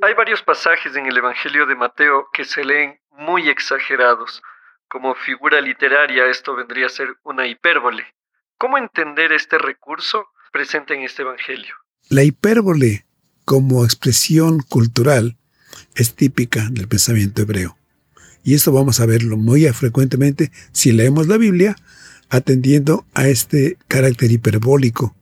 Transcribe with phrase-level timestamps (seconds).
[0.00, 4.42] Hay varios pasajes en el Evangelio de Mateo que se leen muy exagerados.
[4.88, 8.04] Como figura literaria esto vendría a ser una hipérbole.
[8.58, 11.74] ¿Cómo entender este recurso presente en este Evangelio?
[12.08, 13.06] La hipérbole
[13.44, 15.36] como expresión cultural
[15.94, 17.76] es típica del pensamiento hebreo.
[18.44, 21.76] Y esto vamos a verlo muy frecuentemente si leemos la Biblia
[22.30, 25.16] atendiendo a este carácter hiperbólico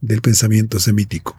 [0.00, 1.38] del pensamiento semítico.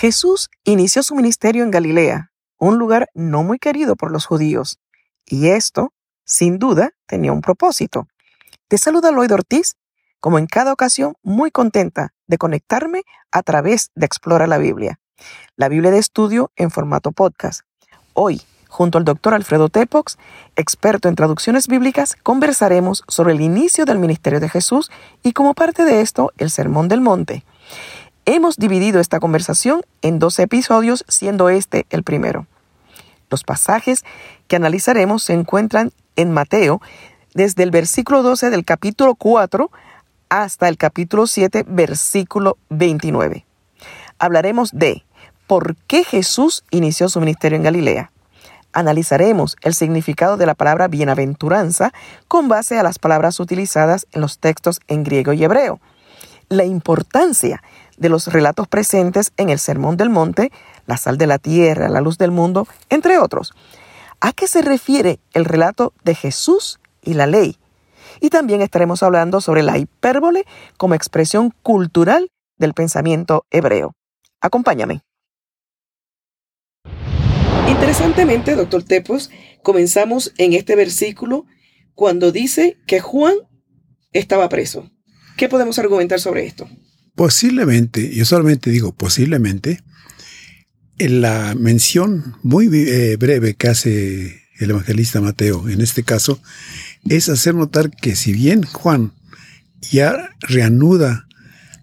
[0.00, 4.78] Jesús inició su ministerio en Galilea, un lugar no muy querido por los judíos,
[5.26, 5.92] y esto,
[6.24, 8.08] sin duda, tenía un propósito.
[8.66, 9.76] Te saluda Lloyd Ortiz,
[10.18, 14.98] como en cada ocasión, muy contenta de conectarme a través de Explora la Biblia,
[15.56, 17.60] la Biblia de estudio en formato podcast.
[18.14, 20.16] Hoy, junto al doctor Alfredo Tepox,
[20.56, 24.90] experto en traducciones bíblicas, conversaremos sobre el inicio del ministerio de Jesús
[25.22, 27.44] y como parte de esto, el Sermón del Monte.
[28.32, 32.46] Hemos dividido esta conversación en dos episodios, siendo este el primero.
[33.28, 34.04] Los pasajes
[34.46, 36.80] que analizaremos se encuentran en Mateo,
[37.34, 39.72] desde el versículo 12 del capítulo 4
[40.28, 43.46] hasta el capítulo 7, versículo 29.
[44.20, 45.04] Hablaremos de
[45.48, 48.12] por qué Jesús inició su ministerio en Galilea.
[48.72, 51.92] Analizaremos el significado de la palabra bienaventuranza
[52.28, 55.80] con base a las palabras utilizadas en los textos en griego y hebreo.
[56.48, 57.60] La importancia
[58.00, 60.50] de los relatos presentes en el Sermón del Monte,
[60.86, 63.52] la sal de la tierra, la luz del mundo, entre otros.
[64.20, 67.58] ¿A qué se refiere el relato de Jesús y la ley?
[68.20, 70.44] Y también estaremos hablando sobre la hipérbole
[70.76, 73.92] como expresión cultural del pensamiento hebreo.
[74.40, 75.02] Acompáñame.
[77.68, 79.30] Interesantemente, doctor Tepos,
[79.62, 81.44] comenzamos en este versículo
[81.94, 83.34] cuando dice que Juan
[84.12, 84.90] estaba preso.
[85.36, 86.68] ¿Qué podemos argumentar sobre esto?
[87.14, 89.82] Posiblemente, yo solamente digo posiblemente,
[90.98, 96.40] en la mención muy eh, breve que hace el evangelista Mateo, en este caso,
[97.08, 99.14] es hacer notar que si bien Juan
[99.80, 101.26] ya reanuda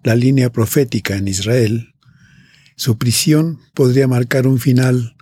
[0.04, 1.96] la línea profética en Israel,
[2.76, 5.16] su prisión podría marcar un final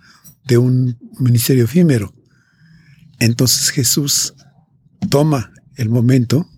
[0.44, 2.14] de un ministerio efímero.
[3.18, 4.34] Entonces Jesús
[5.08, 6.48] toma el momento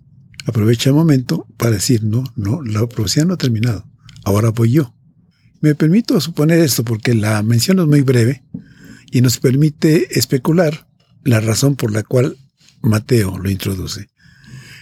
[0.49, 3.85] aprovecha el momento para decir, no, no, la profecía no ha terminado,
[4.25, 4.95] ahora voy yo.
[5.61, 8.45] Me permito suponer esto porque la mención es muy breve
[9.11, 10.89] y nos permite especular
[11.23, 12.39] la razón por la cual
[12.81, 14.09] Mateo lo introduce.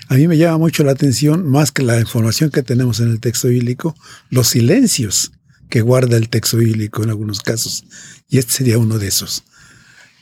[0.08, 3.18] A mí me llama mucho la atención, más que la información que tenemos en el
[3.18, 3.96] texto bíblico,
[4.30, 5.32] los silencios
[5.68, 7.84] que guarda el texto bíblico en algunos casos.
[8.28, 9.42] Y este sería uno de esos.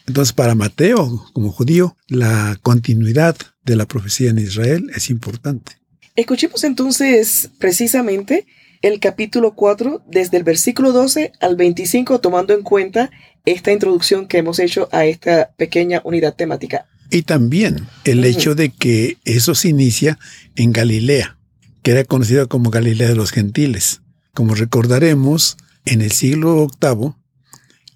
[0.06, 5.72] Entonces, para Mateo, como judío, la continuidad de la profecía en Israel es importante.
[6.16, 8.46] Escuchemos entonces precisamente
[8.82, 13.10] el capítulo 4 desde el versículo 12 al 25 tomando en cuenta
[13.44, 16.86] esta introducción que hemos hecho a esta pequeña unidad temática.
[17.10, 20.18] Y también el hecho de que eso se inicia
[20.56, 21.38] en Galilea,
[21.82, 24.02] que era conocida como Galilea de los Gentiles.
[24.32, 27.12] Como recordaremos, en el siglo VIII,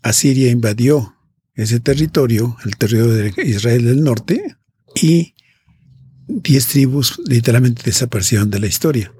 [0.02, 1.14] Asiria invadió
[1.54, 4.56] ese territorio, el territorio de Israel del norte,
[4.94, 5.34] y
[6.28, 9.12] diez tribus literalmente desaparecieron de la historia.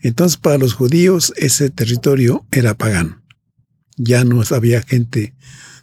[0.00, 3.22] Entonces para los judíos ese territorio era pagano.
[3.96, 5.34] Ya no había gente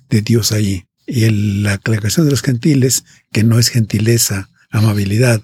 [0.10, 0.86] de Dios allí.
[1.06, 1.30] Y
[1.62, 5.42] la congregación de los gentiles, que no es gentileza, amabilidad,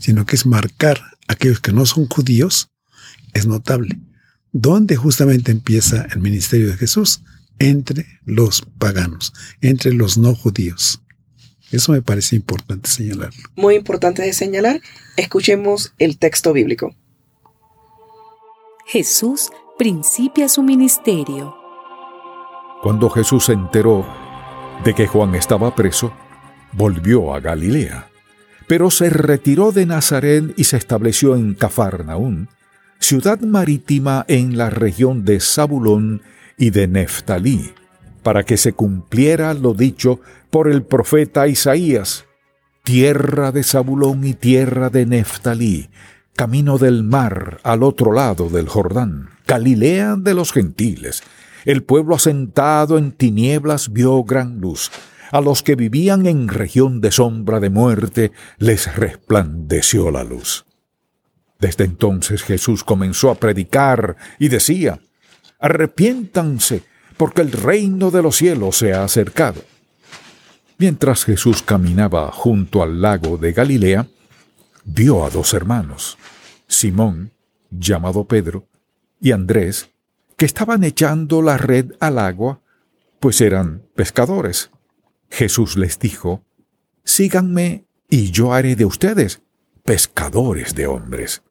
[0.00, 2.70] sino que es marcar a aquellos que no son judíos,
[3.32, 3.98] es notable.
[4.52, 7.22] ¿Dónde justamente empieza el ministerio de Jesús?
[7.58, 11.00] Entre los paganos, entre los no judíos.
[11.70, 13.42] Eso me parece importante señalarlo.
[13.56, 14.80] Muy importante de señalar.
[15.16, 16.94] Escuchemos el texto bíblico.
[18.86, 21.54] Jesús principia su ministerio.
[22.82, 24.06] Cuando Jesús se enteró
[24.84, 26.12] de que Juan estaba preso,
[26.72, 28.08] volvió a Galilea,
[28.66, 32.48] pero se retiró de Nazaret y se estableció en Cafarnaún,
[32.98, 36.22] ciudad marítima en la región de Zabulón
[36.56, 37.74] y de Neftalí
[38.22, 42.24] para que se cumpliera lo dicho por el profeta Isaías.
[42.84, 45.90] Tierra de Zabulón y tierra de Neftalí,
[46.34, 51.22] camino del mar al otro lado del Jordán, Galilea de los gentiles.
[51.66, 54.90] El pueblo asentado en tinieblas vio gran luz.
[55.30, 60.64] A los que vivían en región de sombra de muerte les resplandeció la luz.
[61.58, 65.00] Desde entonces Jesús comenzó a predicar y decía,
[65.58, 66.84] Arrepiéntanse,
[67.18, 69.60] porque el reino de los cielos se ha acercado.
[70.78, 74.06] Mientras Jesús caminaba junto al lago de Galilea,
[74.84, 76.16] vio a dos hermanos,
[76.68, 77.32] Simón,
[77.70, 78.68] llamado Pedro,
[79.20, 79.90] y Andrés,
[80.36, 82.60] que estaban echando la red al agua,
[83.18, 84.70] pues eran pescadores.
[85.30, 86.44] Jesús les dijo,
[87.02, 89.42] Síganme y yo haré de ustedes
[89.84, 91.42] pescadores de hombres.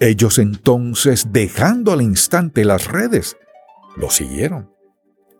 [0.00, 3.36] Ellos entonces, dejando al instante las redes,
[3.96, 4.74] lo siguieron.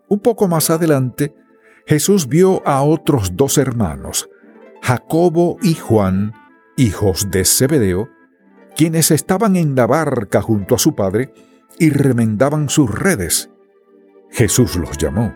[0.07, 1.33] Un poco más adelante,
[1.85, 4.29] Jesús vio a otros dos hermanos,
[4.81, 6.33] Jacobo y Juan,
[6.77, 8.09] hijos de Zebedeo,
[8.75, 11.33] quienes estaban en la barca junto a su padre
[11.77, 13.49] y remendaban sus redes.
[14.29, 15.35] Jesús los llamó,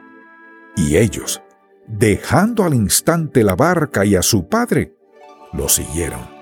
[0.75, 1.42] y ellos,
[1.88, 4.95] dejando al instante la barca y a su padre,
[5.53, 6.36] lo siguieron.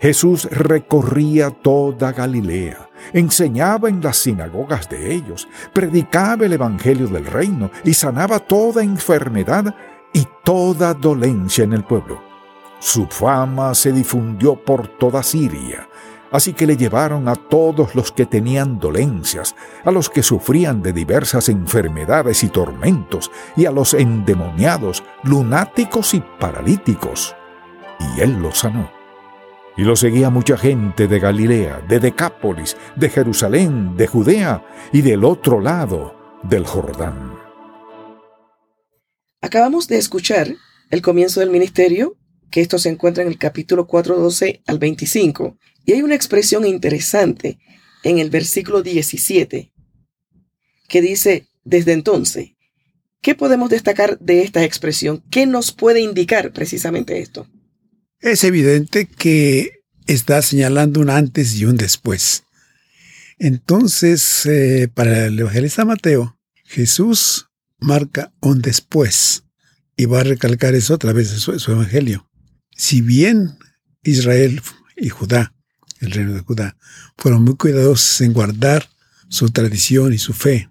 [0.00, 7.70] Jesús recorría toda Galilea, enseñaba en las sinagogas de ellos, predicaba el Evangelio del reino
[7.84, 9.74] y sanaba toda enfermedad
[10.12, 12.22] y toda dolencia en el pueblo.
[12.80, 15.88] Su fama se difundió por toda Siria,
[16.30, 20.92] así que le llevaron a todos los que tenían dolencias, a los que sufrían de
[20.92, 27.34] diversas enfermedades y tormentos, y a los endemoniados, lunáticos y paralíticos.
[28.16, 28.97] Y él los sanó
[29.78, 35.24] y lo seguía mucha gente de Galilea, de Decápolis, de Jerusalén, de Judea y del
[35.24, 37.38] otro lado del Jordán.
[39.40, 40.52] Acabamos de escuchar
[40.90, 42.16] el comienzo del ministerio,
[42.50, 47.60] que esto se encuentra en el capítulo 4.12 al 25, y hay una expresión interesante
[48.02, 49.72] en el versículo 17,
[50.88, 52.56] que dice, desde entonces,
[53.22, 55.22] ¿qué podemos destacar de esta expresión?
[55.30, 57.46] ¿Qué nos puede indicar precisamente esto?
[58.20, 62.44] Es evidente que está señalando un antes y un después.
[63.38, 67.46] Entonces, eh, para el evangelista Mateo, Jesús
[67.78, 69.44] marca un después
[69.96, 72.28] y va a recalcar eso a través de su, su evangelio.
[72.76, 73.56] Si bien
[74.02, 74.62] Israel
[74.96, 75.54] y Judá,
[76.00, 76.76] el reino de Judá,
[77.16, 78.88] fueron muy cuidadosos en guardar
[79.28, 80.68] su tradición y su fe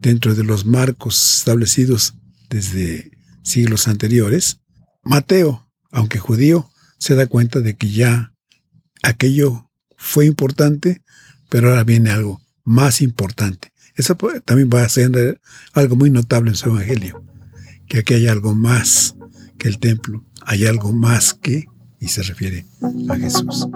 [0.00, 2.14] dentro de los marcos establecidos
[2.48, 4.58] desde siglos anteriores,
[5.02, 5.65] Mateo
[5.96, 8.34] aunque judío, se da cuenta de que ya
[9.02, 11.00] aquello fue importante,
[11.48, 13.72] pero ahora viene algo más importante.
[13.94, 14.14] Eso
[14.44, 15.40] también va a ser
[15.72, 17.24] algo muy notable en su evangelio,
[17.88, 19.16] que aquí hay algo más
[19.56, 21.64] que el templo, hay algo más que,
[21.98, 22.66] y se refiere
[23.08, 23.66] a Jesús.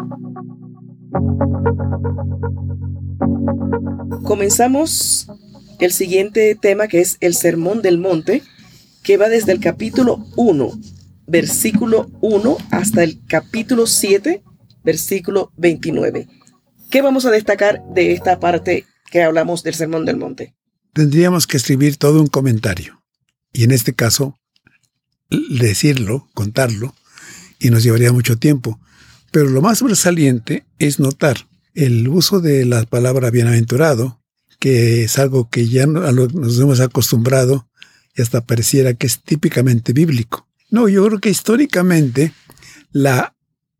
[4.25, 5.26] Comenzamos
[5.78, 8.43] el siguiente tema que es el Sermón del Monte,
[9.02, 11.00] que va desde el capítulo 1
[11.31, 14.43] versículo 1 hasta el capítulo 7,
[14.82, 16.29] versículo 29.
[16.91, 20.55] ¿Qué vamos a destacar de esta parte que hablamos del Sermón del Monte?
[20.93, 23.00] Tendríamos que escribir todo un comentario.
[23.53, 24.37] Y en este caso,
[25.50, 26.94] decirlo, contarlo,
[27.61, 28.81] y nos llevaría mucho tiempo.
[29.31, 34.21] Pero lo más sobresaliente es notar el uso de la palabra bienaventurado,
[34.59, 37.69] que es algo que ya nos hemos acostumbrado
[38.17, 40.50] y hasta pareciera que es típicamente bíblico.
[40.70, 42.32] No, yo creo que históricamente
[42.93, 43.34] la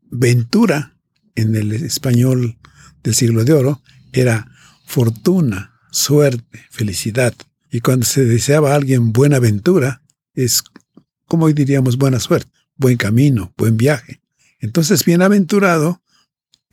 [0.09, 0.97] ventura
[1.35, 2.57] en el español
[3.03, 3.81] del siglo de oro
[4.11, 4.51] era
[4.85, 7.33] fortuna, suerte, felicidad.
[7.71, 10.01] Y cuando se deseaba a alguien buena ventura,
[10.33, 10.63] es
[11.25, 14.19] como hoy diríamos buena suerte, buen camino, buen viaje.
[14.59, 16.01] Entonces, bienaventurado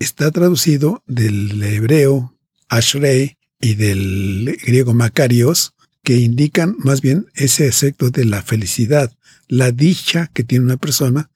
[0.00, 2.36] está traducido del hebreo
[2.68, 9.12] ashrei y del griego makarios, que indican más bien ese efecto de la felicidad,
[9.48, 11.30] la dicha que tiene una persona,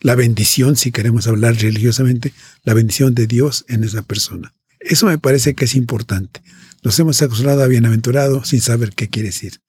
[0.00, 2.32] la bendición, si queremos hablar religiosamente,
[2.64, 4.54] la bendición de Dios en esa persona.
[4.80, 6.40] Eso me parece que es importante.
[6.82, 9.60] Nos hemos acostumbrado a bienaventurado sin saber qué quiere decir.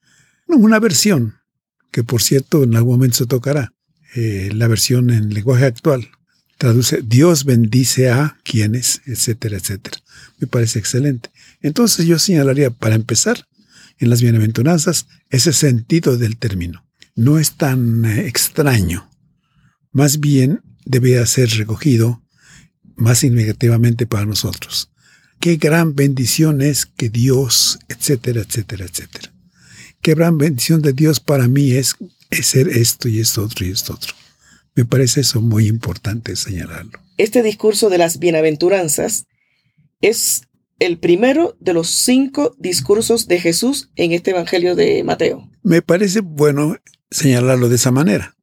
[0.46, 1.36] Una versión,
[1.90, 3.72] que por cierto en algún momento se tocará,
[4.14, 6.08] eh, la versión en lenguaje actual,
[6.58, 9.98] traduce Dios bendice a quienes, etcétera, etcétera.
[10.38, 11.30] Me parece excelente.
[11.60, 13.46] Entonces yo señalaría, para empezar,
[13.98, 16.89] en las bienaventuranzas, ese sentido del término
[17.20, 19.10] no es tan eh, extraño.
[19.92, 22.22] Más bien debe ser recogido
[22.96, 24.90] más significativamente para nosotros.
[25.38, 29.32] Qué gran bendición es que Dios, etcétera, etcétera, etcétera.
[30.00, 31.94] Qué gran bendición de Dios para mí es,
[32.30, 34.14] ser esto y esto otro y esto otro.
[34.74, 36.98] Me parece eso muy importante señalarlo.
[37.18, 39.26] Este discurso de las bienaventuranzas
[40.00, 40.44] es
[40.78, 45.50] el primero de los cinco discursos de Jesús en este Evangelio de Mateo.
[45.62, 46.76] Me parece bueno
[47.10, 48.36] señalarlo de esa manera,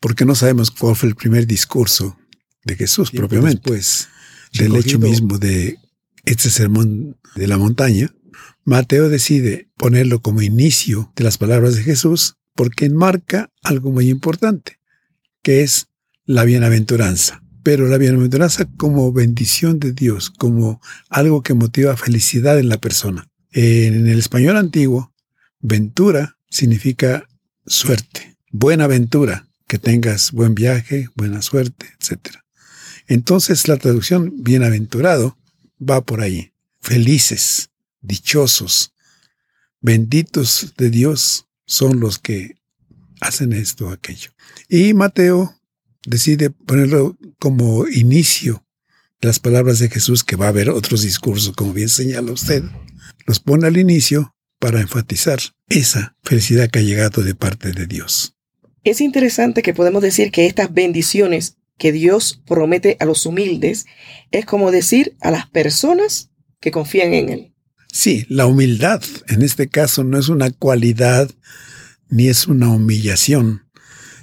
[0.00, 2.18] porque no sabemos cuál fue el primer discurso
[2.64, 4.08] de Jesús propiamente, pues
[4.52, 5.78] del hecho mismo de
[6.24, 8.14] este sermón de la montaña.
[8.64, 14.78] Mateo decide ponerlo como inicio de las palabras de Jesús porque enmarca algo muy importante,
[15.42, 15.88] que es
[16.24, 17.42] la bienaventuranza.
[17.62, 23.28] Pero la bienaventuranza como bendición de Dios, como algo que motiva felicidad en la persona.
[23.50, 25.14] En el español antiguo,
[25.60, 27.26] ventura significa
[27.66, 32.36] suerte, buena ventura, que tengas buen viaje, buena suerte, etc.
[33.06, 35.36] Entonces la traducción bienaventurado
[35.78, 36.52] va por ahí.
[36.80, 38.92] Felices, dichosos,
[39.80, 42.56] benditos de Dios son los que
[43.20, 44.30] hacen esto o aquello.
[44.68, 45.58] Y Mateo
[46.06, 48.64] decide ponerlo como inicio
[49.20, 52.62] de las palabras de Jesús, que va a haber otros discursos, como bien señala usted.
[53.26, 58.34] Los pone al inicio para enfatizar esa felicidad que ha llegado de parte de Dios.
[58.82, 63.84] Es interesante que podemos decir que estas bendiciones que Dios promete a los humildes
[64.30, 66.30] es como decir a las personas
[66.60, 67.54] que confían en Él.
[67.92, 71.30] Sí, la humildad en este caso no es una cualidad
[72.08, 73.68] ni es una humillación,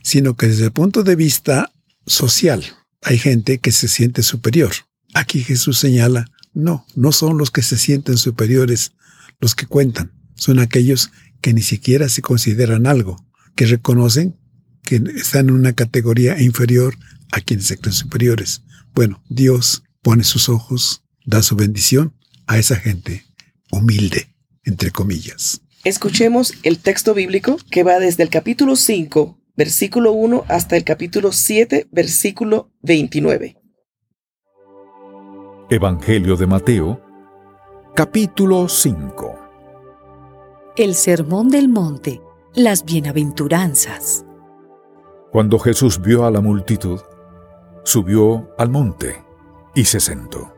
[0.02, 1.72] sino que desde el punto de vista
[2.08, 2.64] social
[3.04, 4.72] hay gente que se siente superior.
[5.14, 8.94] Aquí Jesús señala, no, no son los que se sienten superiores
[9.40, 13.24] los que cuentan, son aquellos que ni siquiera se consideran algo,
[13.56, 14.36] que reconocen
[14.82, 16.96] que están en una categoría inferior
[17.32, 18.64] a quienes se creen superiores.
[18.96, 22.16] Bueno, Dios pone sus ojos, da su bendición
[22.48, 23.24] a esa gente
[23.72, 24.34] humilde,
[24.64, 25.62] entre comillas.
[25.84, 31.34] Escuchemos el texto bíblico que va desde el capítulo 5, versículo 1 hasta el capítulo
[31.34, 33.58] 7, versículo 29.
[35.70, 37.00] Evangelio de Mateo,
[37.96, 39.41] capítulo 5.
[40.78, 42.22] El Sermón del Monte,
[42.56, 44.24] las Bienaventuranzas.
[45.30, 47.02] Cuando Jesús vio a la multitud,
[47.84, 49.22] subió al monte
[49.76, 50.54] y se sentó.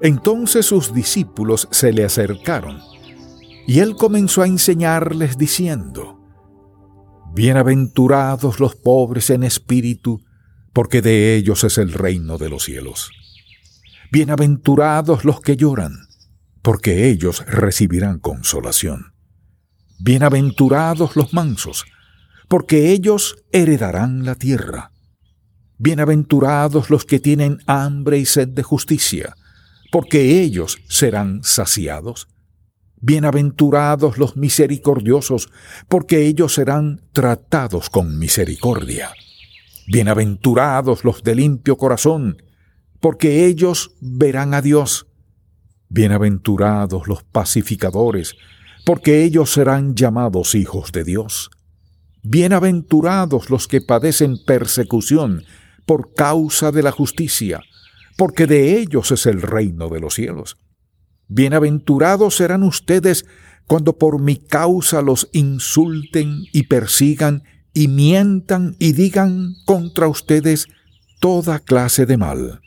[0.00, 2.80] Entonces sus discípulos se le acercaron
[3.64, 6.18] y él comenzó a enseñarles diciendo,
[7.32, 10.20] Bienaventurados los pobres en espíritu,
[10.72, 13.12] porque de ellos es el reino de los cielos.
[14.10, 15.92] Bienaventurados los que lloran,
[16.60, 19.12] porque ellos recibirán consolación.
[20.00, 21.84] Bienaventurados los mansos,
[22.46, 24.92] porque ellos heredarán la tierra.
[25.76, 29.34] Bienaventurados los que tienen hambre y sed de justicia,
[29.90, 32.28] porque ellos serán saciados.
[33.00, 35.50] Bienaventurados los misericordiosos,
[35.88, 39.10] porque ellos serán tratados con misericordia.
[39.88, 42.40] Bienaventurados los de limpio corazón,
[43.00, 45.08] porque ellos verán a Dios.
[45.88, 48.36] Bienaventurados los pacificadores,
[48.88, 51.50] porque ellos serán llamados hijos de Dios.
[52.22, 55.44] Bienaventurados los que padecen persecución
[55.84, 57.60] por causa de la justicia,
[58.16, 60.56] porque de ellos es el reino de los cielos.
[61.26, 63.26] Bienaventurados serán ustedes
[63.66, 67.42] cuando por mi causa los insulten y persigan
[67.74, 70.66] y mientan y digan contra ustedes
[71.20, 72.62] toda clase de mal.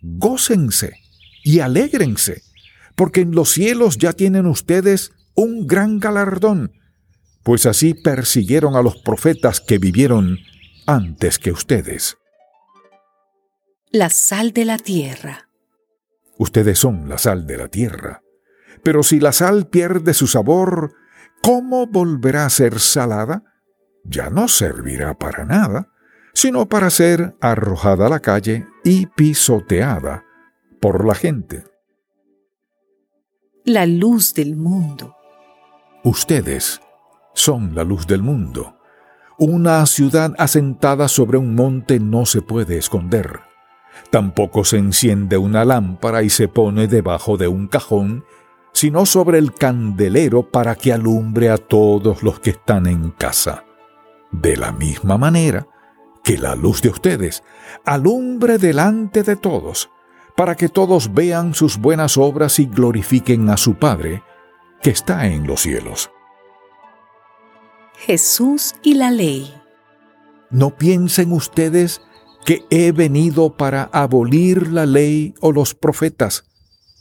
[0.00, 0.92] Gócense
[1.42, 2.44] y alégrense,
[2.94, 6.72] porque en los cielos ya tienen ustedes un gran galardón,
[7.42, 10.38] pues así persiguieron a los profetas que vivieron
[10.86, 12.16] antes que ustedes
[13.96, 15.48] la sal de la tierra.
[16.38, 18.22] Ustedes son la sal de la tierra.
[18.82, 20.92] Pero si la sal pierde su sabor,
[21.42, 23.42] ¿cómo volverá a ser salada?
[24.04, 25.92] Ya no servirá para nada,
[26.34, 30.24] sino para ser arrojada a la calle y pisoteada
[30.80, 31.64] por la gente.
[33.64, 35.15] La luz del mundo.
[36.06, 36.80] Ustedes
[37.34, 38.76] son la luz del mundo.
[39.38, 43.40] Una ciudad asentada sobre un monte no se puede esconder.
[44.10, 48.24] Tampoco se enciende una lámpara y se pone debajo de un cajón,
[48.72, 53.64] sino sobre el candelero para que alumbre a todos los que están en casa.
[54.30, 55.66] De la misma manera
[56.22, 57.42] que la luz de ustedes
[57.84, 59.90] alumbre delante de todos,
[60.36, 64.22] para que todos vean sus buenas obras y glorifiquen a su Padre,
[64.82, 66.10] que está en los cielos.
[67.98, 69.52] Jesús y la ley.
[70.50, 72.00] No piensen ustedes
[72.44, 76.44] que he venido para abolir la ley o los profetas.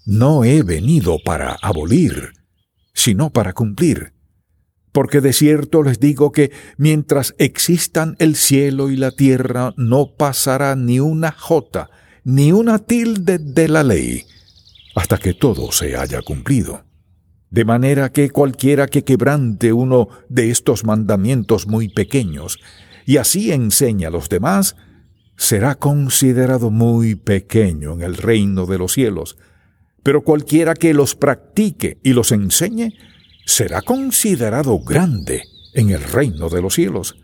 [0.06, 2.34] No he venido para abolir,
[2.94, 4.14] sino para cumplir.
[4.92, 10.76] Porque de cierto les digo que mientras existan el cielo y la tierra, no pasará
[10.76, 11.90] ni una jota,
[12.24, 14.26] ni una tilde de la ley,
[14.96, 16.85] hasta que todo se haya cumplido.
[17.56, 22.60] De manera que cualquiera que quebrante uno de estos mandamientos muy pequeños
[23.06, 24.76] y así enseña a los demás,
[25.38, 29.38] será considerado muy pequeño en el reino de los cielos,
[30.04, 32.90] pero cualquiera que los practique y los enseñe,
[33.46, 35.44] será considerado grande
[35.76, 37.16] en el reino de los cielos.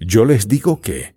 [0.00, 1.14] Yo les digo que,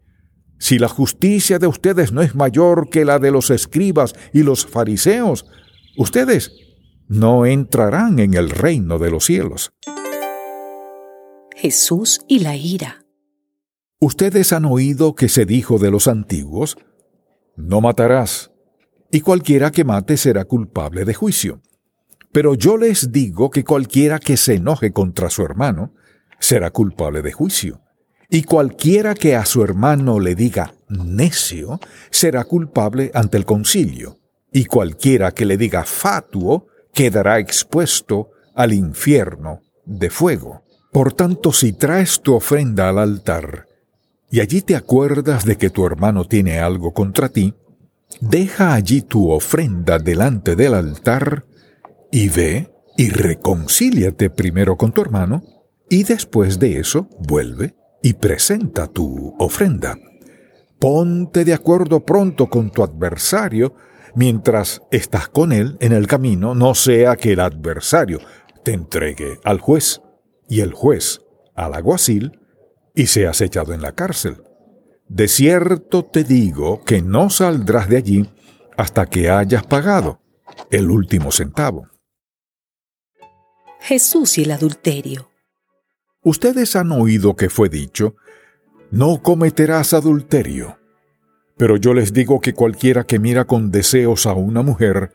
[0.59, 4.67] si la justicia de ustedes no es mayor que la de los escribas y los
[4.67, 5.47] fariseos,
[5.97, 6.51] ustedes
[7.07, 9.73] no entrarán en el reino de los cielos.
[11.55, 13.05] Jesús y la ira.
[13.99, 16.77] Ustedes han oído que se dijo de los antiguos,
[17.55, 18.51] no matarás,
[19.11, 21.61] y cualquiera que mate será culpable de juicio.
[22.31, 25.93] Pero yo les digo que cualquiera que se enoje contra su hermano
[26.39, 27.81] será culpable de juicio.
[28.29, 31.79] Y cualquiera que a su hermano le diga necio
[32.09, 34.17] será culpable ante el concilio.
[34.51, 40.63] Y cualquiera que le diga fatuo quedará expuesto al infierno de fuego.
[40.91, 43.67] Por tanto, si traes tu ofrenda al altar
[44.29, 47.53] y allí te acuerdas de que tu hermano tiene algo contra ti,
[48.21, 51.45] deja allí tu ofrenda delante del altar
[52.11, 55.43] y ve y reconcíliate primero con tu hermano,
[55.89, 59.97] y después de eso vuelve y presenta tu ofrenda.
[60.79, 63.73] Ponte de acuerdo pronto con tu adversario
[64.15, 68.19] mientras estás con él en el camino, no sea que el adversario
[68.63, 70.01] te entregue al juez
[70.47, 71.21] y el juez
[71.55, 72.39] al alguacil
[72.95, 74.43] y seas echado en la cárcel.
[75.07, 78.29] De cierto te digo que no saldrás de allí
[78.77, 80.21] hasta que hayas pagado
[80.71, 81.87] el último centavo.
[83.79, 85.29] Jesús y el adulterio.
[86.23, 88.15] Ustedes han oído que fue dicho,
[88.91, 90.77] no cometerás adulterio.
[91.57, 95.13] Pero yo les digo que cualquiera que mira con deseos a una mujer,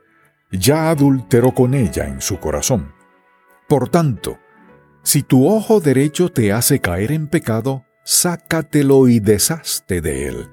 [0.50, 2.92] ya adulteró con ella en su corazón.
[3.68, 4.38] Por tanto,
[5.02, 10.48] si tu ojo derecho te hace caer en pecado, sácatelo y deshazte de él.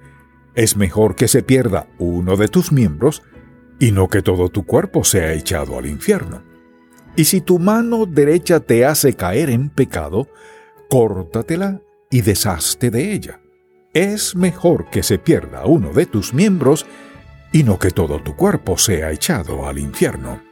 [0.55, 3.23] Es mejor que se pierda uno de tus miembros
[3.79, 6.43] y no que todo tu cuerpo sea echado al infierno.
[7.15, 10.27] Y si tu mano derecha te hace caer en pecado,
[10.89, 13.41] córtatela y deshazte de ella.
[13.95, 16.86] Es mejor que se pierda uno de tus miembros
[17.51, 20.43] y no que todo tu cuerpo sea echado al infierno.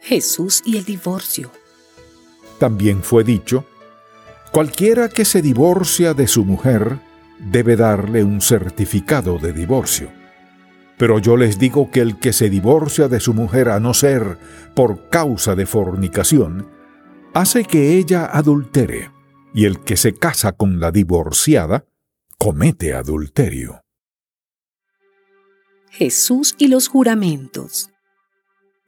[0.00, 1.50] Jesús y el divorcio.
[2.58, 3.64] También fue dicho,
[4.52, 6.98] cualquiera que se divorcia de su mujer
[7.38, 10.20] debe darle un certificado de divorcio
[11.00, 14.36] pero yo les digo que el que se divorcia de su mujer a no ser
[14.74, 16.68] por causa de fornicación,
[17.32, 19.10] hace que ella adultere,
[19.54, 21.84] y el que se casa con la divorciada,
[22.38, 23.82] comete adulterio.
[25.90, 27.90] Jesús y los juramentos.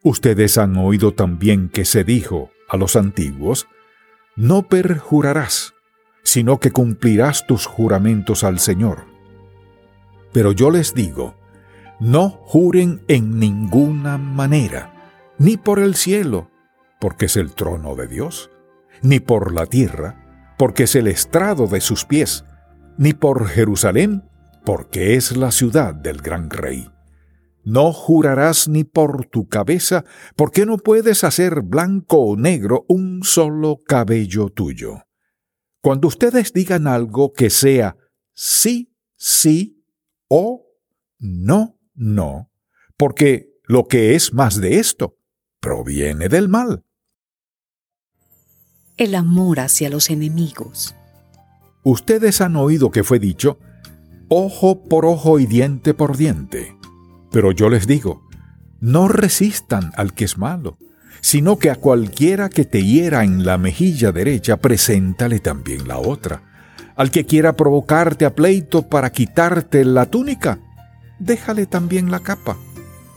[0.03, 3.67] Ustedes han oído también que se dijo a los antiguos,
[4.35, 5.73] no perjurarás,
[6.23, 9.05] sino que cumplirás tus juramentos al Señor.
[10.31, 11.35] Pero yo les digo,
[11.99, 14.93] no juren en ninguna manera,
[15.37, 16.49] ni por el cielo,
[16.99, 18.49] porque es el trono de Dios,
[19.01, 20.22] ni por la tierra,
[20.57, 22.45] porque es el estrado de sus pies,
[22.97, 24.23] ni por Jerusalén,
[24.65, 26.89] porque es la ciudad del gran rey.
[27.63, 30.03] No jurarás ni por tu cabeza,
[30.35, 35.03] porque no puedes hacer blanco o negro un solo cabello tuyo.
[35.81, 37.95] Cuando ustedes digan algo que sea
[38.33, 39.85] sí, sí
[40.27, 40.65] o
[41.19, 42.51] no, no,
[42.97, 45.17] porque lo que es más de esto
[45.59, 46.83] proviene del mal.
[48.95, 50.93] El amor hacia los enemigos.
[51.81, 53.57] Ustedes han oído que fue dicho,
[54.29, 56.77] ojo por ojo y diente por diente.
[57.31, 58.21] Pero yo les digo,
[58.79, 60.77] no resistan al que es malo,
[61.21, 66.43] sino que a cualquiera que te hiera en la mejilla derecha, preséntale también la otra.
[66.95, 70.59] Al que quiera provocarte a pleito para quitarte la túnica,
[71.17, 72.57] déjale también la capa.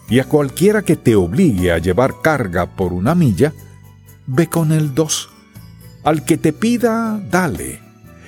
[0.08, 3.52] Y a cualquiera que te obligue a llevar carga por una milla,
[4.26, 5.36] ve con el dos.
[6.07, 7.81] Al que te pida, dale.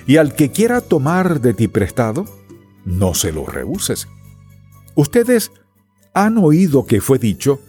[0.06, 2.26] Y al que quiera tomar de ti prestado,
[2.84, 4.06] no se lo rehuses.
[4.94, 5.50] Ustedes
[6.12, 7.60] han oído que fue dicho,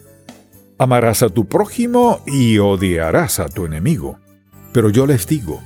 [0.76, 4.18] amarás a tu prójimo y odiarás a tu enemigo.
[4.74, 5.62] Pero yo les digo,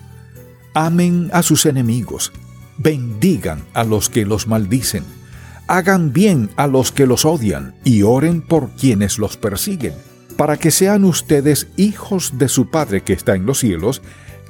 [0.74, 2.32] amen a sus enemigos,
[2.78, 5.02] bendigan a los que los maldicen
[5.66, 9.94] hagan bien a los que los odian y oren por quienes los persiguen,
[10.36, 14.02] para que sean ustedes hijos de su Padre que está en los cielos,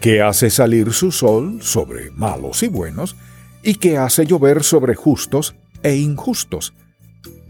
[0.04, 3.16] que hace salir su sol sobre malos y buenos,
[3.62, 6.74] y que hace llover sobre justos e injustos.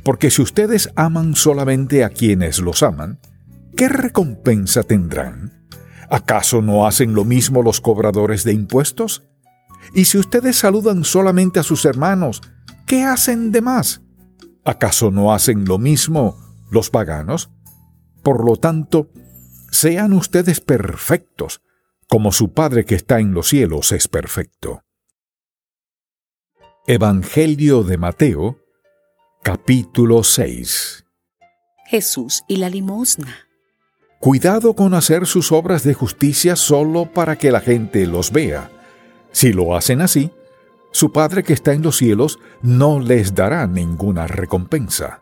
[0.05, 3.19] Porque si ustedes aman solamente a quienes los aman,
[3.77, 5.67] ¿qué recompensa tendrán?
[6.09, 9.25] ¿Acaso no hacen lo mismo los cobradores de impuestos?
[9.93, 12.41] Y si ustedes saludan solamente a sus hermanos,
[12.87, 14.03] ¿qué hacen de más?
[14.65, 16.39] ¿Acaso no hacen lo mismo
[16.71, 17.51] los paganos?
[18.23, 19.11] Por lo tanto,
[19.73, 21.64] sean ustedes perfectos,
[22.15, 24.85] como su Padre que está en los cielos es perfecto.
[26.87, 28.61] Evangelio de Mateo,
[29.43, 31.05] capítulo 6
[31.87, 33.49] Jesús y la limosna.
[34.21, 38.71] Cuidado con hacer sus obras de justicia solo para que la gente los vea.
[39.33, 40.31] Si lo hacen así,
[40.93, 45.21] su Padre que está en los cielos no les dará ninguna recompensa.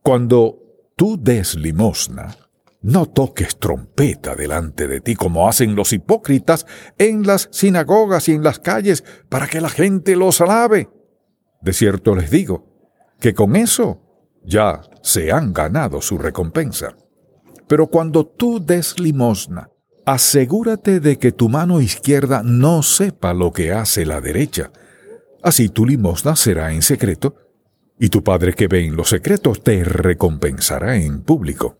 [0.00, 0.60] Cuando
[0.96, 2.34] tú des limosna,
[2.82, 6.66] no toques trompeta delante de ti como hacen los hipócritas
[6.98, 10.88] en las sinagogas y en las calles para que la gente los alabe.
[11.60, 12.66] De cierto les digo
[13.18, 14.02] que con eso
[14.44, 16.96] ya se han ganado su recompensa.
[17.66, 19.70] Pero cuando tú des limosna,
[20.04, 24.70] asegúrate de que tu mano izquierda no sepa lo que hace la derecha.
[25.42, 27.34] Así tu limosna será en secreto,
[27.98, 31.78] y tu Padre que ve en los secretos te recompensará en público.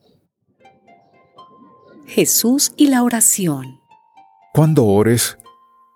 [2.07, 3.81] Jesús y la oración.
[4.55, 5.37] Cuando ores,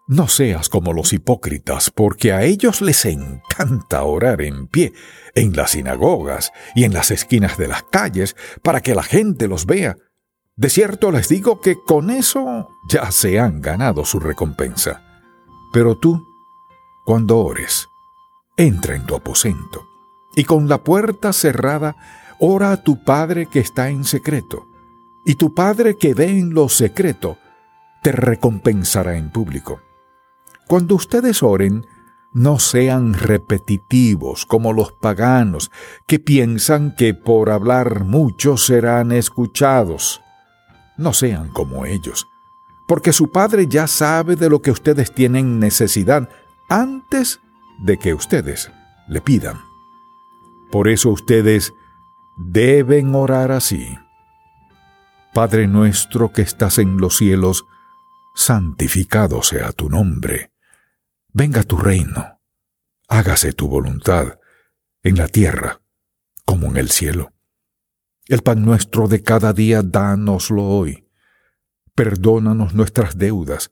[0.08, 4.92] no seas como los hipócritas, porque a ellos les encanta orar en pie,
[5.34, 9.66] en las sinagogas y en las esquinas de las calles, para que la gente los
[9.66, 9.96] vea.
[10.56, 15.02] De cierto les digo que con eso ya se han ganado su recompensa.
[15.72, 16.26] Pero tú,
[17.06, 17.86] cuando ores,
[18.56, 19.86] entra en tu aposento,
[20.34, 21.94] y con la puerta cerrada,
[22.40, 24.69] ora a tu Padre que está en secreto,
[25.24, 27.38] y tu Padre que ve en lo secreto,
[28.02, 29.80] te recompensará en público.
[30.66, 31.86] Cuando ustedes oren,
[32.32, 35.70] no sean repetitivos como los paganos,
[36.06, 40.20] que piensan que por hablar mucho serán escuchados.
[40.96, 42.28] No sean como ellos,
[42.86, 46.28] porque su Padre ya sabe de lo que ustedes tienen necesidad
[46.68, 47.40] antes
[47.80, 48.70] de que ustedes
[49.08, 49.60] le pidan.
[50.70, 51.74] Por eso ustedes
[52.36, 53.98] deben orar así.
[55.32, 57.64] Padre nuestro que estás en los cielos,
[58.34, 60.50] santificado sea tu nombre
[61.32, 62.40] venga tu reino,
[63.08, 64.38] hágase tu voluntad,
[65.02, 65.80] en la tierra
[66.44, 67.32] como en el cielo.
[68.26, 71.08] El pan nuestro de cada día dánoslo hoy.
[71.94, 73.70] Perdónanos nuestras deudas,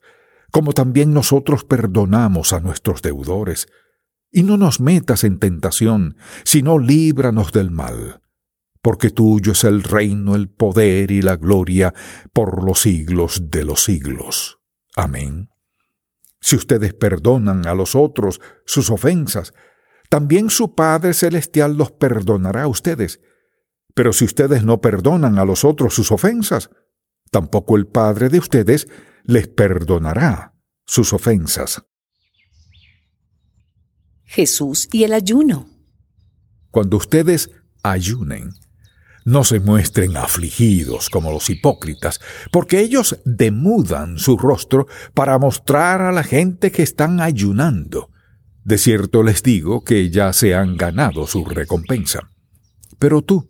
[0.51, 3.67] como también nosotros perdonamos a nuestros deudores.
[4.31, 8.21] Y no nos metas en tentación, sino líbranos del mal.
[8.81, 11.93] Porque tuyo es el reino, el poder y la gloria
[12.33, 14.59] por los siglos de los siglos.
[14.95, 15.49] Amén.
[16.41, 19.53] Si ustedes perdonan a los otros sus ofensas,
[20.09, 23.19] también su Padre Celestial los perdonará a ustedes.
[23.93, 26.69] Pero si ustedes no perdonan a los otros sus ofensas,
[27.31, 28.87] tampoco el Padre de ustedes
[29.23, 31.83] les perdonará sus ofensas.
[34.23, 35.67] Jesús y el ayuno.
[36.71, 37.49] Cuando ustedes
[37.83, 38.51] ayunen,
[39.25, 42.19] no se muestren afligidos como los hipócritas,
[42.51, 48.09] porque ellos demudan su rostro para mostrar a la gente que están ayunando.
[48.63, 52.29] De cierto les digo que ya se han ganado su recompensa.
[52.97, 53.47] Pero tú,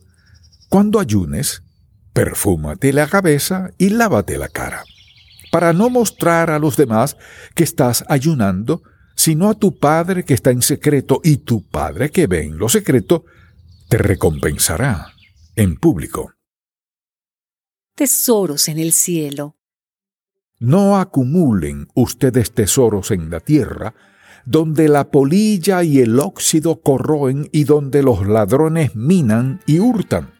[0.69, 1.63] cuando ayunes,
[2.13, 4.83] perfúmate la cabeza y lávate la cara,
[5.51, 7.17] para no mostrar a los demás
[7.55, 8.83] que estás ayunando,
[9.15, 12.69] sino a tu Padre que está en secreto, y tu Padre que ve en lo
[12.69, 13.25] secreto,
[13.89, 15.13] te recompensará
[15.59, 16.35] en público.
[17.93, 19.57] Tesoros en el cielo.
[20.57, 23.93] No acumulen ustedes tesoros en la tierra,
[24.45, 30.33] donde la polilla y el óxido corroen y donde los ladrones minan y hurtan.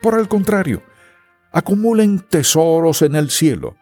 [0.00, 0.84] Por el contrario,
[1.50, 3.74] acumulen tesoros en el cielo,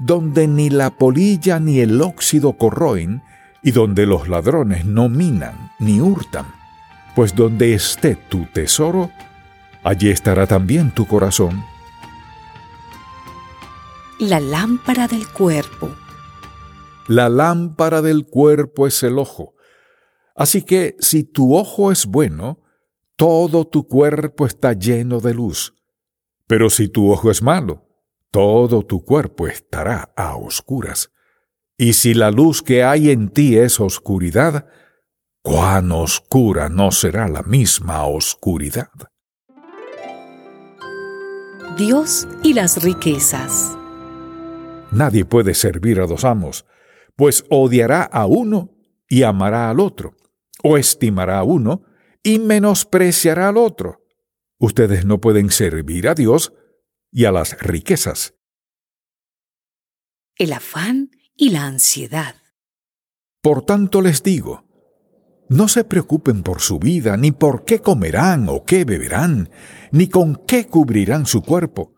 [0.00, 3.22] donde ni la polilla ni el óxido corroen
[3.62, 6.46] y donde los ladrones no minan ni hurtan.
[7.14, 9.12] Pues donde esté tu tesoro,
[9.84, 11.64] allí estará también tu corazón.
[14.18, 15.90] La lámpara del cuerpo.
[17.06, 19.54] La lámpara del cuerpo es el ojo.
[20.34, 22.60] Así que si tu ojo es bueno,
[23.16, 25.74] todo tu cuerpo está lleno de luz.
[26.46, 27.86] Pero si tu ojo es malo,
[28.30, 31.12] todo tu cuerpo estará a oscuras.
[31.76, 34.66] Y si la luz que hay en ti es oscuridad,
[35.42, 38.90] cuán oscura no será la misma oscuridad.
[41.76, 43.76] Dios y las riquezas.
[44.92, 46.66] Nadie puede servir a dos amos,
[47.16, 48.70] pues odiará a uno
[49.08, 50.14] y amará al otro,
[50.62, 51.82] o estimará a uno
[52.22, 54.06] y menospreciará al otro.
[54.58, 56.52] Ustedes no pueden servir a Dios
[57.10, 58.34] y a las riquezas.
[60.36, 62.36] El afán y la ansiedad.
[63.42, 64.63] Por tanto les digo,
[65.54, 69.50] no se preocupen por su vida, ni por qué comerán o qué beberán,
[69.92, 71.94] ni con qué cubrirán su cuerpo.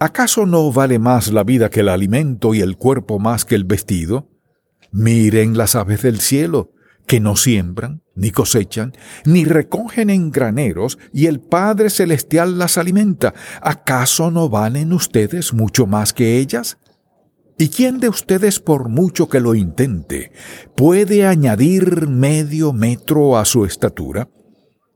[0.00, 3.62] ¿Acaso no vale más la vida que el alimento y el cuerpo más que el
[3.62, 4.28] vestido?
[4.90, 6.72] Miren las aves del cielo,
[7.06, 8.92] que no siembran, ni cosechan,
[9.24, 13.32] ni recogen en graneros, y el Padre Celestial las alimenta.
[13.62, 16.78] ¿Acaso no valen ustedes mucho más que ellas?
[17.60, 20.30] ¿Y quién de ustedes, por mucho que lo intente,
[20.76, 24.28] puede añadir medio metro a su estatura?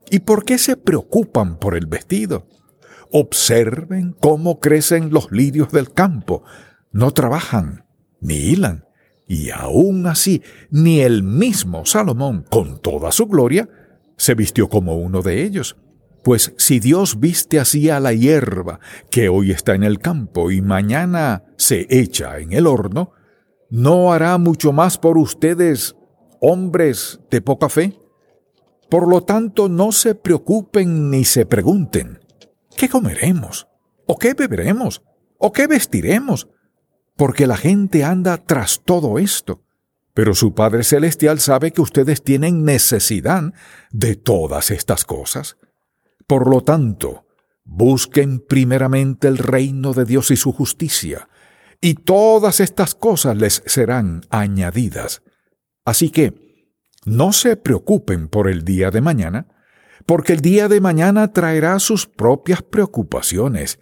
[0.09, 2.47] ¿Y por qué se preocupan por el vestido?
[3.11, 6.43] Observen cómo crecen los lirios del campo.
[6.93, 7.85] No trabajan,
[8.21, 8.85] ni hilan.
[9.27, 13.67] Y aún así, ni el mismo Salomón, con toda su gloria,
[14.15, 15.75] se vistió como uno de ellos.
[16.23, 18.79] Pues si Dios viste así a la hierba,
[19.11, 23.11] que hoy está en el campo y mañana se echa en el horno,
[23.69, 25.97] ¿no hará mucho más por ustedes,
[26.39, 27.99] hombres de poca fe?
[28.89, 32.19] Por lo tanto, no se preocupen ni se pregunten,
[32.77, 33.67] ¿qué comeremos?
[34.05, 35.01] ¿O qué beberemos?
[35.37, 36.47] ¿O qué vestiremos?
[37.17, 39.63] Porque la gente anda tras todo esto.
[40.13, 43.51] Pero su Padre Celestial sabe que ustedes tienen necesidad
[43.91, 45.57] de todas estas cosas.
[46.27, 47.25] Por lo tanto,
[47.63, 51.29] busquen primeramente el reino de Dios y su justicia,
[51.81, 55.21] y todas estas cosas les serán añadidas.
[55.85, 56.41] Así que,
[57.05, 59.47] no se preocupen por el día de mañana,
[60.05, 63.79] porque el día de mañana traerá sus propias preocupaciones.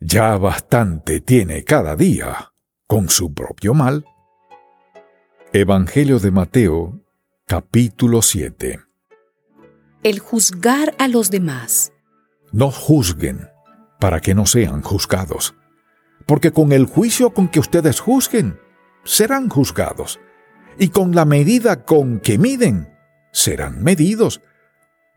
[0.00, 2.52] Ya bastante tiene cada día
[2.86, 4.04] con su propio mal.
[5.52, 7.00] Evangelio de Mateo,
[7.46, 8.87] capítulo 7
[10.08, 11.92] el juzgar a los demás.
[12.50, 13.48] No juzguen
[14.00, 15.54] para que no sean juzgados,
[16.24, 18.58] porque con el juicio con que ustedes juzguen,
[19.04, 20.18] serán juzgados,
[20.78, 22.88] y con la medida con que miden,
[23.32, 24.40] serán medidos.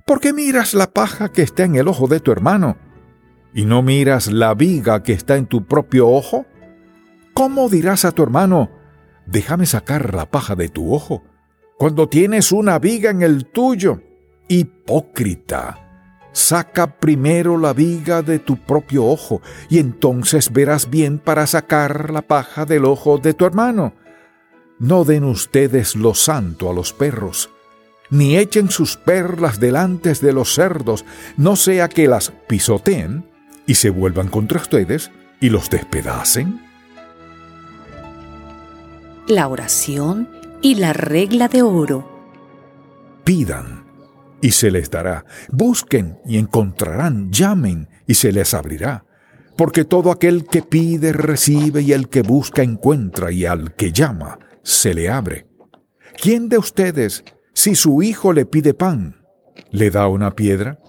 [0.05, 2.77] Porque miras la paja que está en el ojo de tu hermano,
[3.53, 6.45] y no miras la viga que está en tu propio ojo?
[7.33, 8.69] ¿Cómo dirás a tu hermano,
[9.25, 11.23] déjame sacar la paja de tu ojo,
[11.77, 14.01] cuando tienes una viga en el tuyo?
[14.47, 15.79] Hipócrita,
[16.33, 22.21] saca primero la viga de tu propio ojo, y entonces verás bien para sacar la
[22.21, 23.93] paja del ojo de tu hermano.
[24.79, 27.49] No den ustedes lo santo a los perros,
[28.09, 31.05] ni echen sus perlas delante de los cerdos,
[31.37, 33.25] no sea que las pisoteen
[33.65, 36.61] y se vuelvan contra ustedes y los despedacen.
[39.27, 40.27] La oración
[40.61, 42.09] y la regla de oro.
[43.23, 43.80] Pidan
[44.41, 45.25] y se les dará.
[45.51, 49.05] Busquen y encontrarán, llamen y se les abrirá.
[49.57, 54.39] Porque todo aquel que pide recibe y el que busca encuentra y al que llama
[54.63, 55.47] se le abre.
[56.19, 57.23] ¿Quién de ustedes,
[57.53, 59.25] si su hijo le pide pan,
[59.69, 60.79] le da una piedra?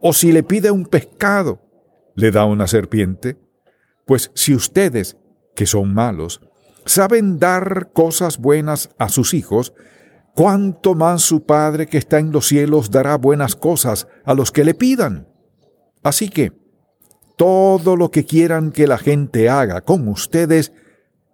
[0.00, 1.62] ¿O si le pide un pescado,
[2.14, 3.38] le da una serpiente?
[4.06, 5.16] Pues si ustedes,
[5.54, 6.40] que son malos,
[6.84, 9.72] saben dar cosas buenas a sus hijos,
[10.36, 14.64] cuánto más su Padre que está en los cielos dará buenas cosas a los que
[14.64, 15.26] le pidan.
[16.04, 16.52] Así que,
[17.36, 20.72] todo lo que quieran que la gente haga con ustedes,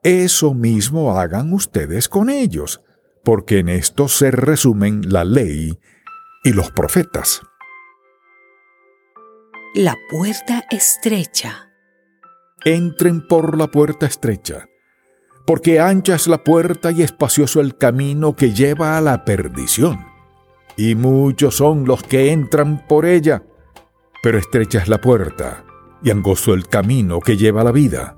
[0.05, 2.83] eso mismo hagan ustedes con ellos,
[3.25, 5.79] porque en esto se resumen la ley
[6.45, 7.41] y los profetas.
[9.75, 11.73] La puerta estrecha.
[12.65, 14.69] Entren por la puerta estrecha
[15.47, 20.07] porque ancha es la puerta y espacioso el camino que lleva a la perdición,
[20.77, 23.45] y muchos son los que entran por ella,
[24.23, 25.65] pero estrecha es la puerta
[26.03, 28.15] y angosto el camino que lleva a la vida,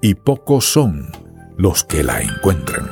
[0.00, 1.10] y pocos son
[1.56, 2.88] los que la encuentran.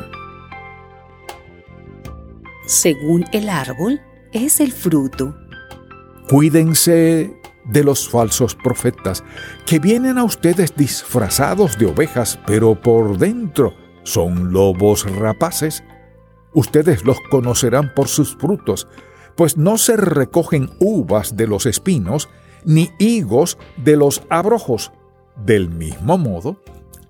[2.67, 4.01] Según el árbol
[4.33, 5.37] es el fruto.
[6.29, 9.23] Cuídense de los falsos profetas,
[9.67, 15.85] que vienen a ustedes disfrazados de ovejas, pero por dentro son lobos rapaces.
[16.55, 18.89] Ustedes los conocerán por sus frutos,
[19.37, 22.29] pues no se recogen uvas de los espinos,
[22.65, 24.93] ni higos de los abrojos.
[25.37, 26.61] Del mismo modo,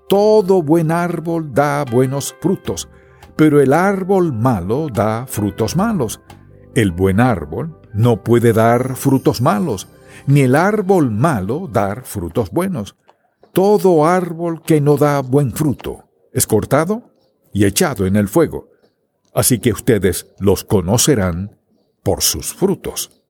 [0.08, 2.88] todo buen árbol da buenos frutos,
[3.36, 6.20] pero el árbol malo da frutos malos.
[6.74, 9.88] El buen árbol no puede dar frutos malos,
[10.26, 12.96] ni el árbol malo dar frutos buenos.
[13.52, 17.10] Todo árbol que no da buen fruto es cortado
[17.52, 18.70] y echado en el fuego.
[19.34, 21.58] Así que ustedes los conocerán
[22.02, 23.22] por sus frutos.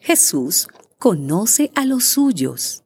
[0.00, 2.84] Jesús conoce a los suyos.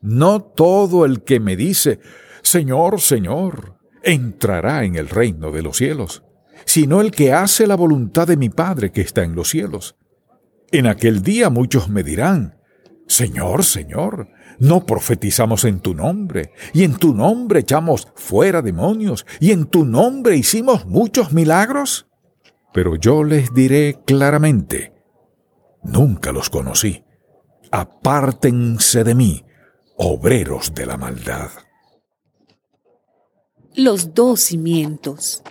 [0.00, 2.00] No todo el que me dice,
[2.42, 6.22] Señor, Señor, entrará en el reino de los cielos,
[6.64, 9.96] sino el que hace la voluntad de mi Padre que está en los cielos.
[10.72, 12.56] En aquel día muchos me dirán,
[13.08, 14.28] Señor, Señor,
[14.60, 19.84] no profetizamos en tu nombre, y en tu nombre echamos fuera demonios, y en tu
[19.84, 22.06] nombre hicimos muchos milagros.
[22.72, 24.92] Pero yo les diré claramente,
[25.82, 27.04] nunca los conocí.
[27.72, 29.44] Apártense de mí,
[29.96, 31.50] obreros de la maldad.
[33.74, 35.42] Los dos cimientos.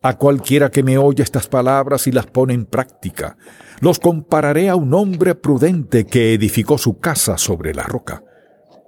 [0.00, 3.36] A cualquiera que me oye estas palabras y las pone en práctica,
[3.82, 8.22] los compararé a un hombre prudente que edificó su casa sobre la roca.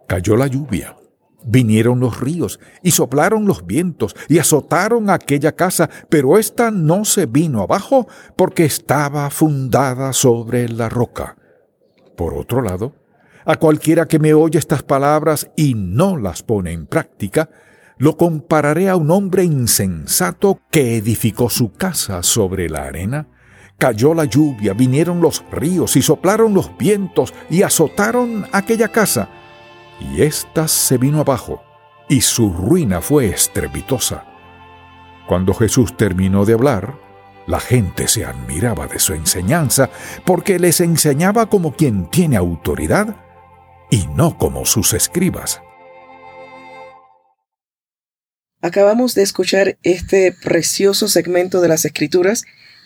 [0.06, 0.96] Cayó la lluvia,
[1.44, 7.26] vinieron los ríos y soplaron los vientos y azotaron aquella casa, pero ésta no se
[7.26, 11.38] vino abajo porque estaba fundada sobre la roca.
[12.16, 12.94] Por otro lado,
[13.44, 17.50] a cualquiera que me oye estas palabras y no las pone en práctica,
[17.98, 23.33] lo compararé a un hombre insensato que edificó su casa sobre la arena.
[23.78, 29.28] Cayó la lluvia, vinieron los ríos y soplaron los vientos y azotaron aquella casa.
[30.00, 31.62] Y ésta se vino abajo,
[32.08, 34.24] y su ruina fue estrepitosa.
[35.26, 36.94] Cuando Jesús terminó de hablar,
[37.46, 39.90] la gente se admiraba de su enseñanza,
[40.24, 43.16] porque les enseñaba como quien tiene autoridad
[43.90, 45.60] y no como sus escribas.
[48.62, 52.44] Acabamos de escuchar este precioso segmento de las Escrituras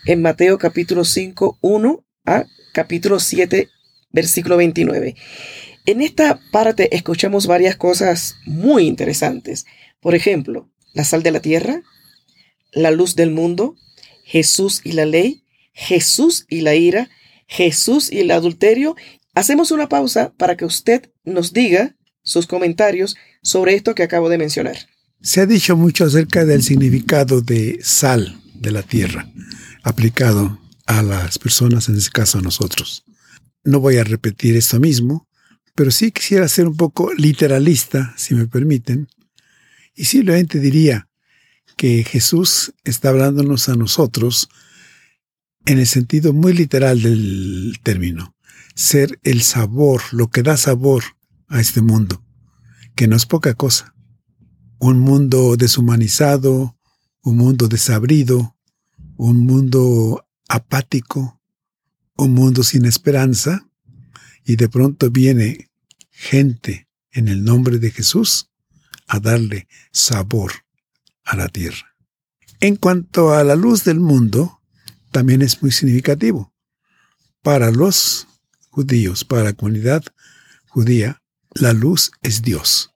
[0.09, 3.69] en Mateo capítulo 5, 1 a capítulo 7,
[4.11, 5.15] versículo 29.
[5.85, 9.67] En esta parte escuchamos varias cosas muy interesantes.
[10.01, 11.83] Por ejemplo, la sal de la tierra,
[12.73, 13.77] la luz del mundo,
[14.25, 15.45] Jesús y la ley,
[15.75, 17.11] Jesús y la ira,
[17.47, 18.97] Jesús y el adulterio.
[19.35, 24.39] Hacemos una pausa para que usted nos diga sus comentarios sobre esto que acabo de
[24.39, 24.79] mencionar.
[25.21, 29.31] Se ha dicho mucho acerca del significado de sal de la tierra
[29.83, 33.05] aplicado a las personas, en este caso a nosotros.
[33.65, 35.29] No voy a repetir esto mismo,
[35.75, 39.09] pero sí quisiera ser un poco literalista, si me permiten,
[39.95, 41.09] y simplemente diría
[41.77, 44.49] que Jesús está hablándonos a nosotros
[45.67, 48.35] en el sentido muy literal del término,
[48.75, 51.05] ser el sabor, lo que da sabor
[51.49, 52.25] a este mundo,
[52.95, 53.95] que no es poca cosa
[54.79, 56.77] un mundo deshumanizado,
[57.23, 58.57] un mundo desabrido,
[59.19, 61.43] un mundo apático,
[62.17, 63.69] un mundo sin esperanza,
[64.45, 65.69] y de pronto viene
[66.11, 68.49] gente en el nombre de Jesús
[69.09, 70.53] a darle sabor
[71.25, 71.97] a la tierra.
[72.61, 74.63] En cuanto a la luz del mundo,
[75.11, 76.55] también es muy significativo.
[77.43, 78.29] Para los
[78.71, 80.05] judíos, para la comunidad
[80.69, 81.23] judía,
[81.55, 82.93] la luz es Dios.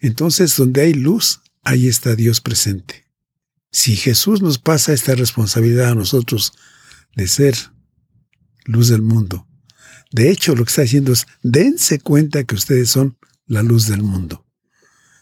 [0.00, 3.03] Entonces, donde hay luz, ahí está Dios presente.
[3.74, 6.52] Si Jesús nos pasa esta responsabilidad a nosotros
[7.16, 7.56] de ser
[8.66, 9.48] luz del mundo,
[10.12, 14.04] de hecho lo que está diciendo es, dense cuenta que ustedes son la luz del
[14.04, 14.46] mundo.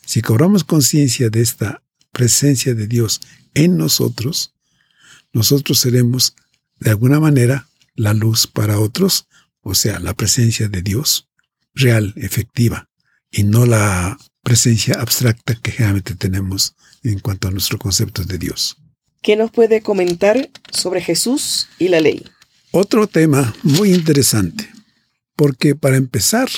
[0.04, 3.22] Si cobramos conciencia de esta presencia de Dios
[3.54, 4.54] en nosotros,
[5.32, 6.36] nosotros seremos
[6.78, 9.28] de alguna manera la luz para otros,
[9.62, 11.26] o sea, la presencia de Dios
[11.74, 12.90] real, efectiva,
[13.30, 18.76] y no la presencia abstracta que generalmente tenemos en cuanto a nuestro concepto de Dios.
[19.22, 22.24] ¿Qué nos puede comentar sobre Jesús y la ley?
[22.72, 24.68] Otro tema muy interesante,
[25.36, 26.48] porque para empezar,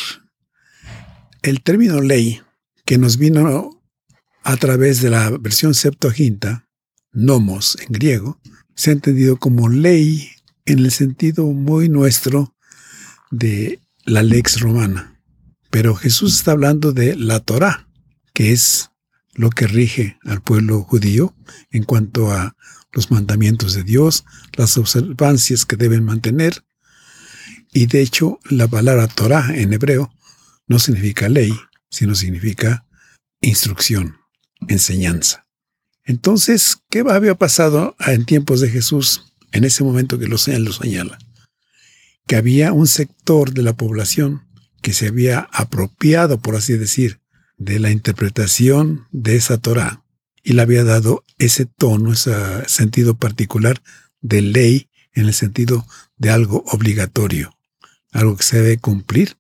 [1.42, 2.40] el término ley
[2.86, 3.82] que nos vino
[4.42, 6.66] a través de la versión Septuaginta,
[7.12, 8.40] nomos en griego,
[8.74, 10.30] se ha entendido como ley
[10.66, 12.54] en el sentido muy nuestro
[13.30, 15.13] de la lex romana.
[15.74, 17.88] Pero Jesús está hablando de la Torah,
[18.32, 18.92] que es
[19.32, 21.34] lo que rige al pueblo judío
[21.72, 22.54] en cuanto a
[22.92, 26.64] los mandamientos de Dios, las observancias que deben mantener.
[27.72, 30.14] Y de hecho, la palabra Torah en hebreo
[30.68, 31.52] no significa ley,
[31.90, 32.86] sino significa
[33.40, 34.18] instrucción,
[34.68, 35.44] enseñanza.
[36.04, 41.18] Entonces, ¿qué había pasado en tiempos de Jesús en ese momento que lo señala?
[42.28, 44.44] Que había un sector de la población
[44.84, 47.18] que se había apropiado, por así decir,
[47.56, 50.04] de la interpretación de esa Torah
[50.42, 52.34] y le había dado ese tono, ese
[52.68, 53.80] sentido particular
[54.20, 55.86] de ley en el sentido
[56.18, 57.56] de algo obligatorio,
[58.12, 59.38] algo que se debe cumplir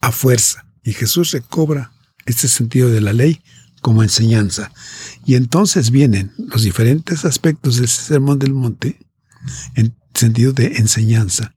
[0.00, 0.66] a fuerza.
[0.82, 1.92] Y Jesús recobra
[2.24, 3.42] este sentido de la ley
[3.82, 4.72] como enseñanza.
[5.26, 8.98] Y entonces vienen los diferentes aspectos del Sermón del Monte
[9.74, 11.54] en sentido de enseñanza,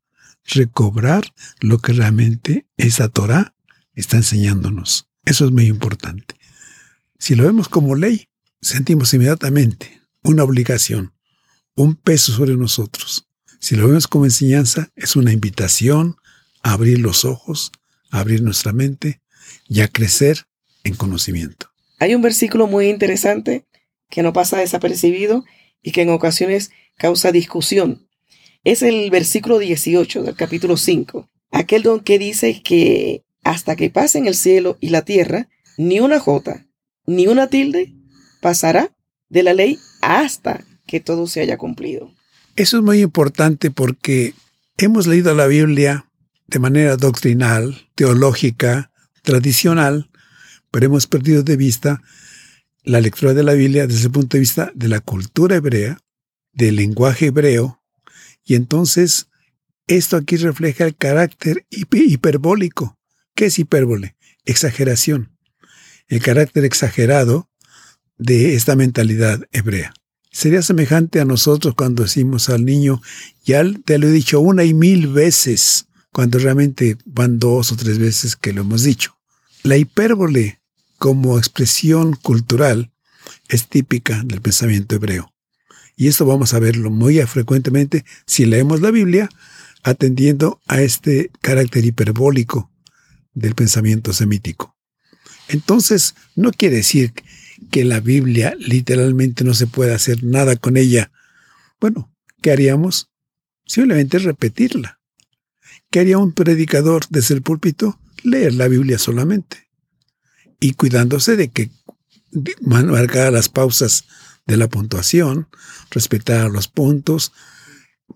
[0.49, 3.53] recobrar lo que realmente esa Torah
[3.93, 5.07] está enseñándonos.
[5.25, 6.35] Eso es muy importante.
[7.17, 8.29] Si lo vemos como ley,
[8.61, 11.13] sentimos inmediatamente una obligación,
[11.75, 13.27] un peso sobre nosotros.
[13.59, 16.15] Si lo vemos como enseñanza, es una invitación
[16.61, 17.71] a abrir los ojos,
[18.09, 19.21] a abrir nuestra mente
[19.67, 20.45] y a crecer
[20.83, 21.69] en conocimiento.
[21.99, 23.65] Hay un versículo muy interesante
[24.09, 25.45] que no pasa desapercibido
[25.81, 28.07] y que en ocasiones causa discusión.
[28.65, 31.29] Es el versículo 18 del capítulo 5.
[31.51, 35.47] Aquel don que dice que hasta que pasen el cielo y la tierra,
[35.77, 36.67] ni una jota,
[37.05, 37.93] ni una tilde
[38.41, 38.93] pasará
[39.29, 42.11] de la ley hasta que todo se haya cumplido.
[42.57, 44.33] Eso es muy importante porque
[44.77, 46.05] hemos leído la Biblia
[46.47, 48.91] de manera doctrinal, teológica,
[49.21, 50.09] tradicional,
[50.69, 52.01] pero hemos perdido de vista
[52.83, 55.99] la lectura de la Biblia desde el punto de vista de la cultura hebrea,
[56.51, 57.78] del lenguaje hebreo,
[58.49, 59.27] y entonces
[59.85, 62.97] esto aquí refleja el carácter hiperbólico.
[63.35, 64.15] ¿Qué es hipérbole?
[64.43, 65.37] Exageración.
[66.07, 67.47] El carácter exagerado
[68.17, 69.93] de esta mentalidad hebrea.
[70.31, 73.03] Sería semejante a nosotros cuando decimos al niño,
[73.45, 77.99] ya te lo he dicho una y mil veces, cuando realmente van dos o tres
[77.99, 79.15] veces que lo hemos dicho.
[79.61, 80.59] La hipérbole
[80.97, 82.91] como expresión cultural
[83.47, 85.31] es típica del pensamiento hebreo.
[85.99, 89.27] Y esto vamos a verlo muy frecuentemente si leemos la Biblia
[89.83, 92.71] atendiendo a este carácter hiperbólico
[93.33, 94.77] del pensamiento semítico.
[95.49, 97.11] Entonces, no quiere decir
[97.69, 101.11] que la Biblia literalmente no se pueda hacer nada con ella.
[101.81, 102.09] Bueno,
[102.41, 103.09] ¿qué haríamos?
[103.65, 105.01] Simplemente repetirla.
[105.91, 107.99] ¿Qué haría un predicador desde el púlpito?
[108.23, 109.67] Leer la Biblia solamente
[110.61, 111.71] y cuidándose de que
[112.61, 114.05] marcara las pausas
[114.49, 115.47] de la puntuación,
[115.91, 117.31] respetara los puntos,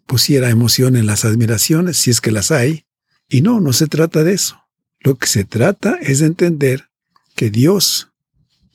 [0.08, 2.86] pusiera emoción en las admiraciones, si es que las hay.
[3.30, 4.60] Y no, no se trata de eso.
[5.00, 6.90] Lo que se trata es de entender
[7.36, 8.10] que Dios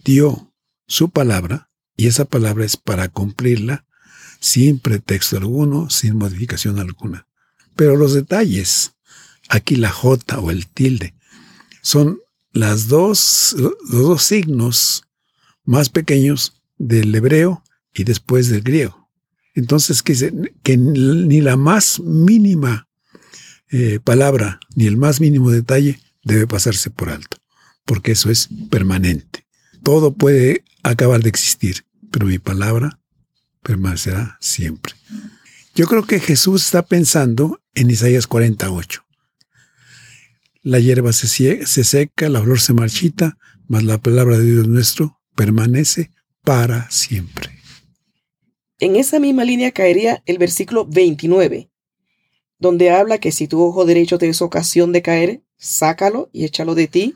[0.04, 0.54] dio
[0.86, 3.84] su palabra, y esa palabra es para cumplirla
[4.38, 7.26] sin pretexto alguno, sin modificación alguna.
[7.74, 8.92] Pero los detalles,
[9.48, 11.14] aquí la J o el tilde,
[11.82, 12.20] son
[12.52, 15.02] las dos, los dos signos
[15.64, 17.62] más pequeños del hebreo
[17.92, 19.10] y después del griego.
[19.54, 22.88] Entonces, que, que ni la más mínima
[23.70, 27.38] eh, palabra, ni el más mínimo detalle debe pasarse por alto,
[27.84, 29.46] porque eso es permanente.
[29.82, 33.00] Todo puede acabar de existir, pero mi palabra
[33.62, 34.94] permanecerá siempre.
[35.74, 39.04] Yo creo que Jesús está pensando en Isaías 48
[40.68, 46.10] la hierba se, seca, la flor se marchita, mas la palabra de Dios nuestro permanece
[46.44, 47.50] para siempre.
[48.80, 51.70] En esa misma línea caería el versículo 29,
[52.58, 56.74] donde habla que si tu ojo derecho te es ocasión de caer, sácalo y échalo
[56.74, 57.14] de ti.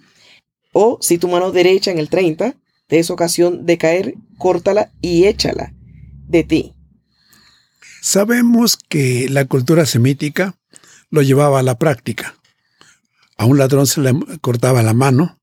[0.73, 2.57] O si tu mano derecha en el 30
[2.89, 5.73] te es ocasión de caer, córtala y échala
[6.27, 6.75] de ti.
[8.01, 10.57] Sabemos que la cultura semítica
[11.11, 12.35] lo llevaba a la práctica.
[13.37, 15.39] A un ladrón se le cortaba la mano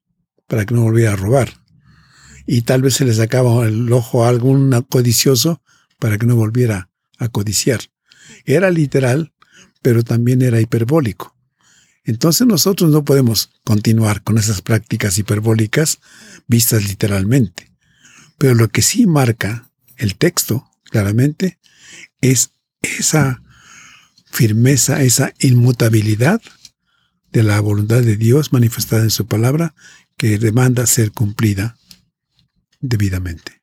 [0.47, 1.53] para que no volviera a robar.
[2.51, 5.61] Y tal vez se le sacaba el ojo a algún codicioso
[5.99, 6.89] para que no volviera
[7.19, 7.79] a codiciar.
[8.43, 9.33] Era literal,
[9.83, 11.37] pero también era hiperbólico.
[12.03, 15.99] Entonces nosotros no podemos continuar con esas prácticas hiperbólicas
[16.47, 17.71] vistas literalmente.
[18.39, 21.59] Pero lo que sí marca el texto claramente
[22.19, 22.49] es
[22.81, 23.43] esa
[24.25, 26.41] firmeza, esa inmutabilidad
[27.31, 29.75] de la voluntad de Dios manifestada en su palabra
[30.17, 31.75] que demanda ser cumplida
[32.79, 33.59] debidamente.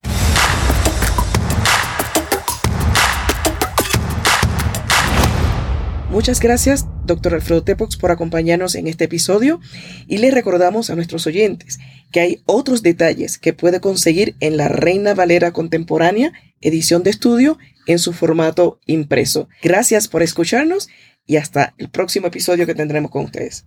[6.10, 9.60] Muchas gracias, doctor Alfredo Tepox, por acompañarnos en este episodio
[10.06, 11.78] y le recordamos a nuestros oyentes
[12.10, 17.58] que hay otros detalles que puede conseguir en la Reina Valera Contemporánea, edición de estudio,
[17.86, 19.48] en su formato impreso.
[19.62, 20.88] Gracias por escucharnos
[21.26, 23.66] y hasta el próximo episodio que tendremos con ustedes.